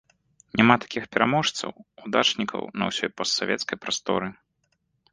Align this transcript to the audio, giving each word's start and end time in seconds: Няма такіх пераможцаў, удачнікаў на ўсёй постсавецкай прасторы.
Няма 0.61 0.75
такіх 0.85 1.03
пераможцаў, 1.15 1.71
удачнікаў 2.05 2.61
на 2.83 2.91
ўсёй 2.91 3.09
постсавецкай 3.19 3.77
прасторы. 3.85 4.27